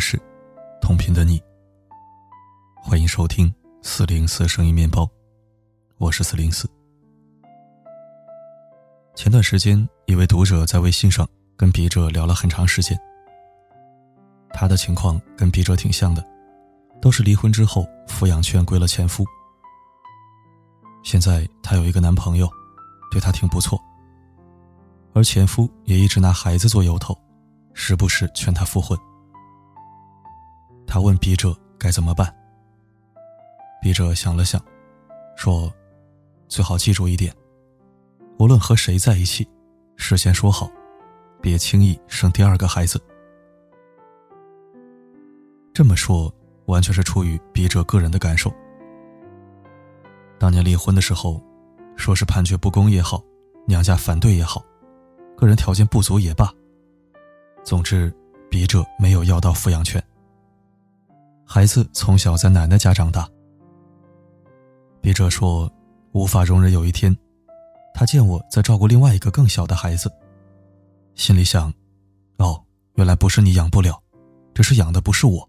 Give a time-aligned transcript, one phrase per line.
[0.00, 0.18] 是，
[0.80, 1.38] 同频的你。
[2.82, 5.06] 欢迎收听四零四声音面包，
[5.98, 6.66] 我是四零四。
[9.14, 12.98] 前段时间，一位读者在微信上跟笔者聊了很长时间。
[14.54, 16.26] 他的情况跟笔者挺像的，
[17.02, 19.22] 都是离婚之后抚养权归了前夫。
[21.04, 22.50] 现在她有一个男朋友，
[23.10, 23.78] 对她挺不错，
[25.12, 27.14] 而前夫也一直拿孩子做由头，
[27.74, 28.98] 时不时劝她复婚。
[30.90, 32.34] 他问笔者该怎么办。
[33.80, 34.60] 笔者想了想，
[35.36, 35.72] 说
[36.48, 37.32] ：“最好记住一点，
[38.40, 39.48] 无论和谁在一起，
[39.94, 40.68] 事先说好，
[41.40, 43.00] 别轻易生第二个孩子。”
[45.72, 46.34] 这么说，
[46.66, 48.52] 完全是出于笔者个人的感受。
[50.40, 51.40] 当年离婚的时候，
[51.94, 53.22] 说是判决不公也好，
[53.64, 54.60] 娘家反对也好，
[55.36, 56.52] 个人条件不足也罢，
[57.62, 58.12] 总之，
[58.50, 60.02] 笔者没有要到抚养权。
[61.52, 63.28] 孩子从小在奶奶家长大。
[65.00, 65.68] 笔者说，
[66.12, 67.12] 无法容忍有一天，
[67.92, 70.08] 他见我在照顾另外一个更小的孩子，
[71.16, 71.68] 心里想：
[72.36, 72.62] 哦，
[72.94, 74.00] 原来不是你养不了，
[74.54, 75.44] 只是养的不是我。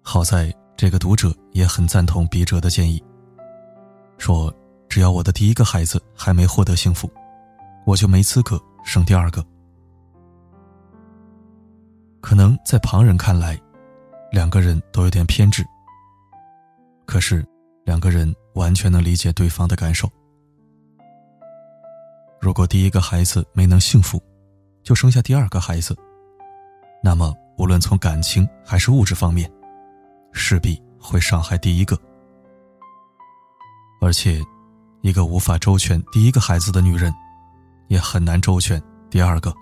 [0.00, 3.02] 好在这个读者也很赞同笔者的建议，
[4.16, 4.54] 说
[4.88, 7.10] 只要我的第一个孩子还没获得幸福，
[7.84, 9.44] 我就没资格生第二个。
[12.20, 13.60] 可能在旁人看来，
[14.32, 15.62] 两个人都有点偏执。
[17.04, 17.46] 可是，
[17.84, 20.08] 两个人完全能理解对方的感受。
[22.40, 24.20] 如果第一个孩子没能幸福，
[24.82, 25.94] 就生下第二个孩子，
[27.04, 29.48] 那么无论从感情还是物质方面，
[30.32, 31.96] 势必会伤害第一个。
[34.00, 34.40] 而且，
[35.02, 37.12] 一个无法周全第一个孩子的女人，
[37.88, 39.54] 也很难周全第二个。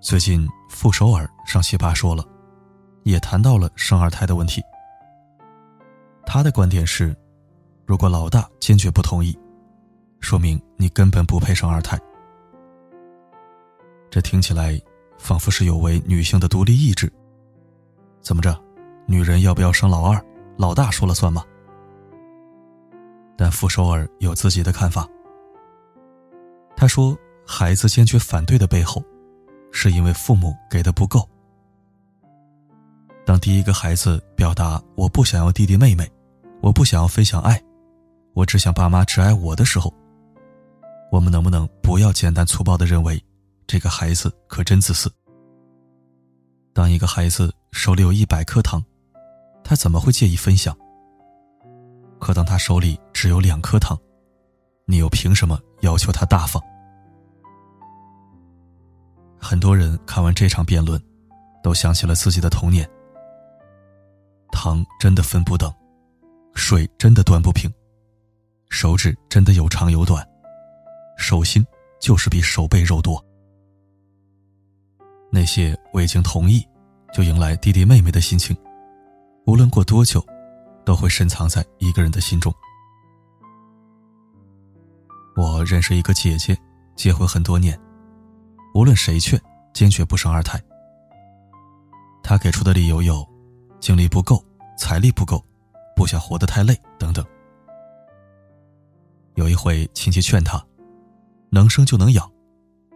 [0.00, 2.24] 最近，傅首尔上奇葩说了。
[3.04, 4.62] 也谈到了生二胎的问题。
[6.26, 7.16] 他的观点是，
[7.86, 9.36] 如果老大坚决不同意，
[10.20, 11.98] 说明你根本不配生二胎。
[14.10, 14.78] 这听起来
[15.18, 17.10] 仿佛是有违女性的独立意志。
[18.20, 18.54] 怎么着，
[19.06, 20.22] 女人要不要生老二，
[20.58, 21.42] 老大说了算吗？
[23.34, 25.08] 但傅首尔有自己的看法。
[26.76, 27.16] 他说，
[27.46, 29.02] 孩子坚决反对的背后，
[29.72, 31.28] 是因为父母给的不够。
[33.26, 36.10] 当第一个孩子表达“我不想要弟弟妹妹，
[36.60, 37.62] 我不想要分享爱，
[38.34, 39.92] 我只想爸妈只爱我”的时候，
[41.12, 43.22] 我们能不能不要简单粗暴的认为
[43.66, 45.12] 这个孩子可真自私？
[46.72, 48.82] 当一个孩子手里有一百颗糖，
[49.62, 50.76] 他怎么会介意分享？
[52.18, 53.96] 可当他手里只有两颗糖，
[54.86, 56.60] 你又凭什么要求他大方？
[59.50, 61.02] 很多人看完这场辩论，
[61.60, 62.88] 都想起了自己的童年。
[64.52, 65.74] 糖真的分不等，
[66.54, 67.68] 水真的端不平，
[68.68, 70.24] 手指真的有长有短，
[71.18, 71.66] 手心
[72.00, 73.20] 就是比手背肉多。
[75.32, 76.64] 那些未经同意
[77.12, 78.56] 就迎来弟弟妹妹的心情，
[79.46, 80.24] 无论过多久，
[80.84, 82.54] 都会深藏在一个人的心中。
[85.34, 86.56] 我认识一个姐姐，
[86.94, 87.76] 结婚很多年，
[88.74, 89.40] 无论谁劝，
[89.72, 90.60] 坚决不生二胎。
[92.22, 93.28] 他给出的理由有。
[93.80, 94.44] 精力不够，
[94.76, 95.42] 财力不够，
[95.96, 97.24] 不想活得太累，等等。
[99.36, 100.62] 有一回亲戚劝他，
[101.48, 102.30] 能生就能养，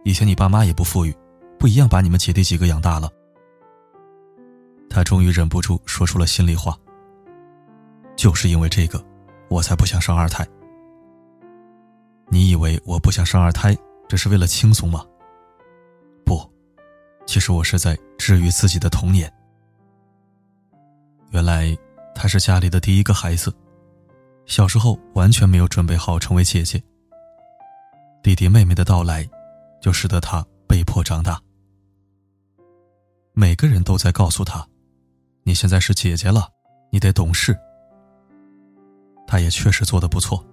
[0.03, 1.11] 以前你爸妈也不富裕，
[1.57, 3.09] 不一样把你们姐弟几个养大了。
[4.87, 6.77] 他终于忍不住说出了心里话。
[8.15, 9.03] 就是因为这个，
[9.49, 10.47] 我才不想生二胎。
[12.27, 13.75] 你以为我不想生二胎，
[14.07, 15.03] 只是为了轻松吗？
[17.25, 19.31] 其实我是在治愈自己的童年。
[21.31, 21.77] 原来
[22.13, 23.53] 她是家里的第一个孩子，
[24.45, 26.81] 小时候完全没有准备好成为姐姐。
[28.23, 29.27] 弟弟妹妹的到来，
[29.81, 31.39] 就使得她被迫长大。
[33.33, 34.65] 每个人都在告诉她
[35.43, 36.47] ：“你现在是姐姐了，
[36.89, 37.57] 你得懂事。”
[39.27, 40.43] 她也确实做的不错，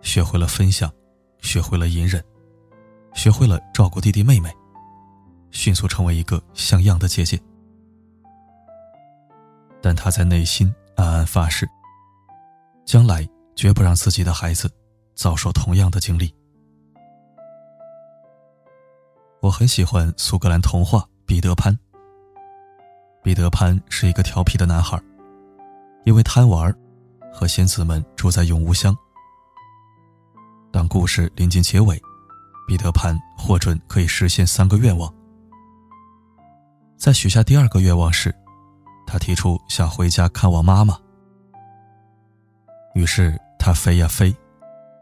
[0.00, 0.90] 学会了分享，
[1.40, 2.24] 学会了隐忍，
[3.12, 4.50] 学会了照顾弟弟妹妹，
[5.52, 7.40] 迅速成为一个像样的姐姐。
[9.80, 11.68] 但他在内心暗暗发誓，
[12.84, 14.70] 将来绝不让自己的孩子
[15.14, 16.34] 遭受同样的经历。
[19.40, 21.72] 我很喜欢苏格兰童话《彼得潘》。
[23.24, 25.00] 彼得潘是一个调皮的男孩，
[26.04, 26.72] 因为贪玩，
[27.32, 28.96] 和仙子们住在永无乡。
[30.72, 32.00] 当故事临近结尾，
[32.66, 35.12] 彼得潘获准可以实现三个愿望。
[37.02, 38.32] 在许下第二个愿望时，
[39.08, 40.96] 他提出想回家看望妈妈。
[42.94, 44.32] 于是他飞呀飞，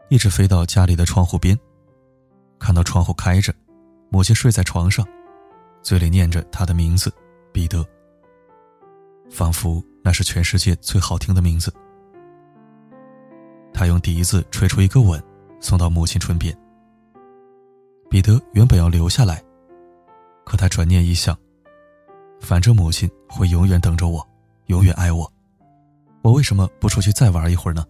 [0.09, 1.55] 一直飞到家里的窗户边，
[2.57, 3.53] 看到窗户开着，
[4.09, 5.07] 母亲睡在床上，
[5.83, 7.13] 嘴里念着他的名字
[7.53, 7.85] 彼得，
[9.29, 11.71] 仿佛那是全世界最好听的名字。
[13.71, 15.23] 他用笛子吹出一个吻，
[15.59, 16.51] 送到母亲唇边。
[18.09, 19.39] 彼得原本要留下来，
[20.43, 21.37] 可他转念一想，
[22.41, 24.27] 反正母亲会永远等着我，
[24.65, 25.31] 永远爱我。
[26.21, 27.85] 我为什么不出去再玩一会儿呢？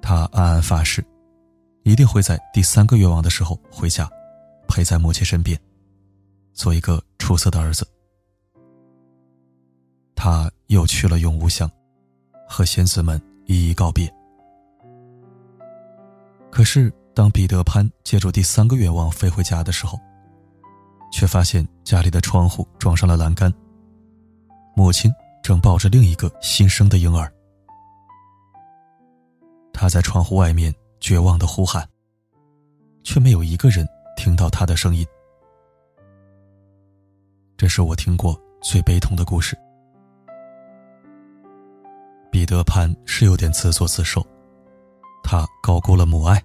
[0.00, 1.04] 他暗暗发誓，
[1.84, 4.10] 一定会在第三个愿望的时候回家，
[4.66, 5.58] 陪在母亲身边，
[6.52, 7.86] 做一个出色的儿子。
[10.16, 11.70] 他又去了永无乡，
[12.48, 14.12] 和仙子们一一告别。
[16.50, 19.98] 可是，当彼得潘借助第三个愿望飞回家的时候，
[21.12, 23.52] 却发现家里的窗户撞上了栏杆，
[24.74, 25.12] 母亲。
[25.42, 27.28] 正抱着另一个新生的婴儿，
[29.72, 31.84] 他在窗户外面绝望的呼喊，
[33.02, 33.84] 却没有一个人
[34.16, 35.04] 听到他的声音。
[37.56, 39.58] 这是我听过最悲痛的故事。
[42.30, 44.24] 彼得潘是有点自作自受，
[45.24, 46.40] 他高估了母爱。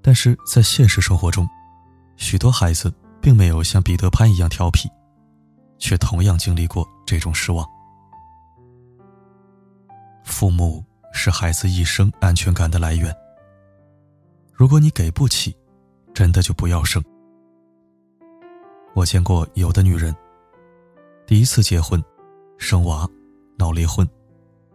[0.00, 1.46] 但是在现实生活中，
[2.16, 2.90] 许多孩子
[3.22, 4.90] 并没有像彼得潘一样调皮。
[5.82, 7.68] 却同样经历过这种失望。
[10.22, 10.82] 父母
[11.12, 13.12] 是孩子一生安全感的来源。
[14.52, 15.52] 如果你给不起，
[16.14, 17.02] 真的就不要生。
[18.94, 20.14] 我见过有的女人，
[21.26, 22.00] 第一次结婚，
[22.58, 23.04] 生娃，
[23.58, 24.08] 闹离婚，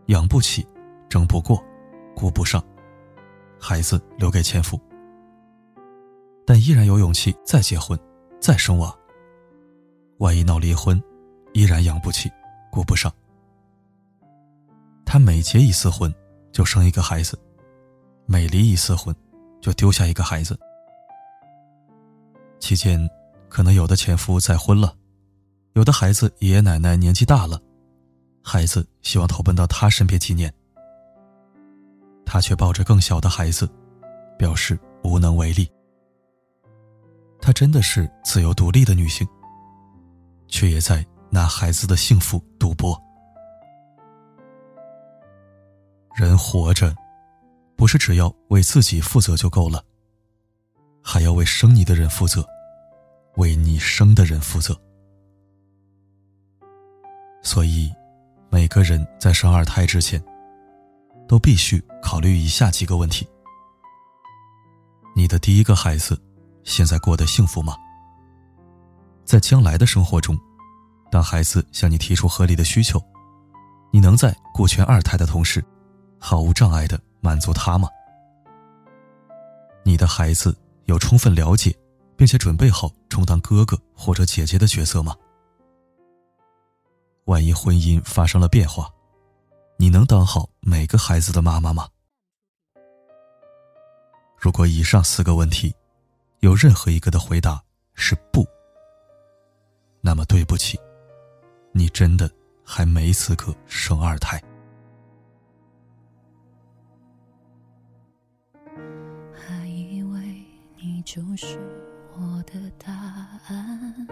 [0.07, 0.67] 养不起，
[1.07, 1.63] 争不过，
[2.13, 2.61] 顾不上，
[3.57, 4.77] 孩子留给前夫，
[6.45, 7.97] 但依然有勇气再结婚，
[8.47, 8.97] 再生娃。
[10.19, 10.97] 万一闹离婚，
[11.51, 12.31] 依然养不起，
[12.71, 13.13] 顾不上。
[15.05, 16.09] 他每结一次婚，
[16.53, 17.35] 就生一个孩子；
[18.25, 19.13] 每离一次婚，
[19.59, 20.57] 就丢下一个孩子。
[22.57, 23.05] 期间，
[23.49, 24.95] 可能有的前夫再婚了，
[25.73, 27.61] 有的孩子爷爷奶奶年纪大了，
[28.41, 30.49] 孩子希望投奔到他身边纪念，
[32.25, 33.69] 他却抱着更小的孩子，
[34.37, 35.69] 表示无能为力。
[37.47, 39.25] 她真的是自由独立的女性。
[40.49, 43.01] 却也在拿孩子的幸福赌博。
[46.13, 46.93] 人活着，
[47.77, 49.81] 不是只要为自己负责就够了，
[51.01, 52.45] 还要为生你的人负责，
[53.37, 54.77] 为你生的人负责。
[57.41, 57.89] 所以，
[58.49, 60.21] 每个人在生二胎之前，
[61.29, 63.25] 都必须考虑以下几个问题：
[65.15, 66.21] 你的第一个孩子，
[66.67, 67.77] 现在过得幸福吗？
[69.23, 70.37] 在将来的生活中，
[71.09, 73.01] 当孩子向你提出合理的需求，
[73.89, 75.63] 你能在顾全二胎的同时，
[76.19, 77.87] 毫无障碍的满足他吗？
[79.83, 80.55] 你的孩子
[80.85, 81.73] 有充分了解，
[82.17, 85.15] 并且准备好充当哥哥或者姐姐的角色吗？
[87.25, 88.89] 万一婚姻发生了变化，
[89.77, 91.87] 你能当好每个孩子的妈妈吗？
[94.37, 95.73] 如果以上四个问题，
[96.39, 97.61] 有任何一个的回答
[97.93, 98.45] 是不。
[100.01, 100.79] 那么对不起，
[101.71, 102.29] 你真的
[102.63, 104.41] 还没资格生二胎。
[109.33, 110.45] 还以为
[110.77, 111.59] 你就是
[112.13, 112.93] 我的答
[113.47, 114.07] 案，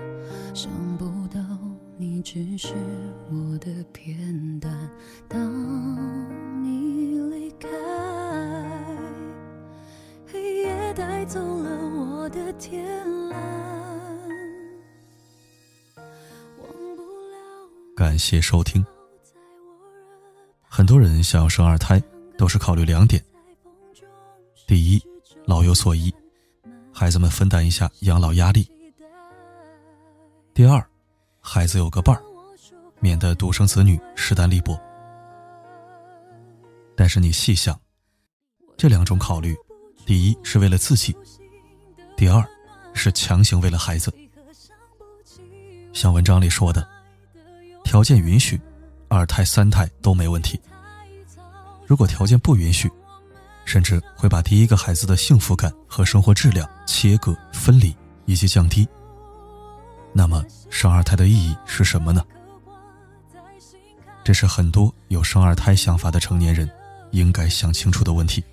[0.53, 1.39] 想不到
[1.97, 2.73] 你只是
[3.31, 4.73] 我的片段。
[5.29, 5.41] 当
[6.63, 7.69] 你离开，
[10.27, 12.83] 黑夜带走了我我的天
[13.29, 13.39] 蓝。
[17.95, 18.83] 感谢收听。
[20.67, 22.01] 很多人想要生二胎，
[22.35, 23.23] 都是考虑两点：
[24.65, 24.99] 第一，
[25.45, 26.11] 老有所依，
[26.91, 28.63] 孩子们分担一下养老压力；
[30.51, 30.83] 第二，
[31.39, 32.23] 孩子有个伴儿，
[32.99, 34.75] 免得独生子女势单力薄。
[36.95, 37.79] 但是你细想，
[38.75, 39.55] 这两种考虑，
[40.07, 41.15] 第一是为了自己，
[42.17, 42.43] 第二
[42.93, 44.13] 是强行为了孩子。
[45.93, 46.85] 像文章里说的。
[47.83, 48.59] 条件允许，
[49.07, 50.59] 二胎、三胎都没问题。
[51.85, 52.91] 如果条件不允许，
[53.63, 57.95] 甚至会把第一个孩子的幸福感和生活质量切割、分离
[58.25, 58.87] 以及降低，
[60.11, 62.25] 那么生二胎的意义是什么呢？
[64.23, 66.67] 这是很多有生二胎想法的成年人
[67.11, 68.43] 应该想清楚的问题。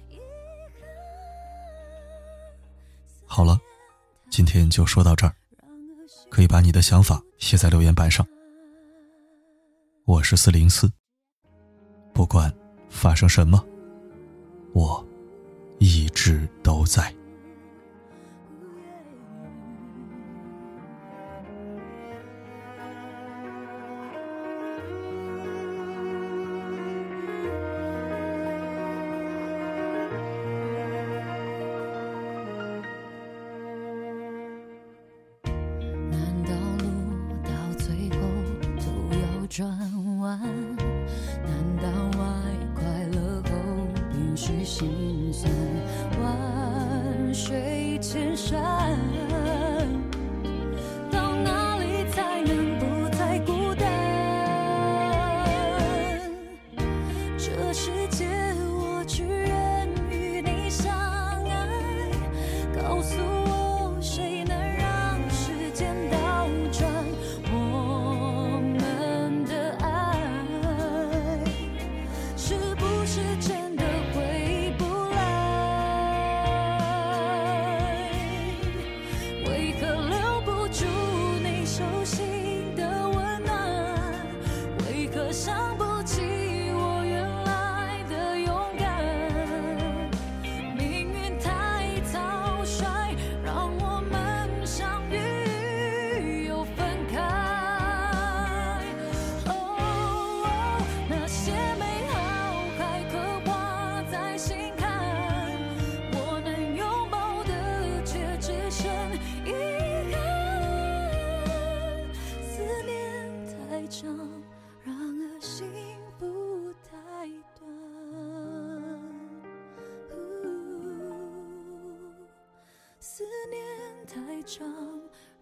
[3.34, 3.58] 好了，
[4.28, 5.34] 今天就说到这儿，
[6.28, 8.26] 可以把你的想法写在留言板上。
[10.04, 10.92] 我是四零四，
[12.12, 12.54] 不管
[12.90, 13.64] 发生什么，
[14.74, 15.02] 我
[39.54, 39.68] 转
[40.18, 40.40] 弯？
[41.44, 41.84] 难道
[42.18, 42.24] 爱
[42.74, 42.82] 快
[43.12, 43.50] 乐后
[44.10, 45.52] 必须心酸？
[46.22, 48.62] 万水千山。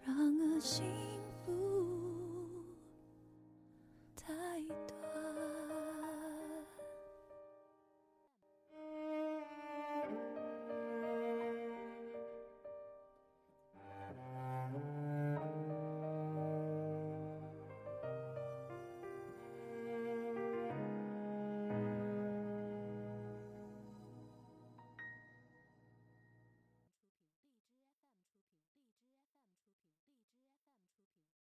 [0.05, 1.10] 让恶心。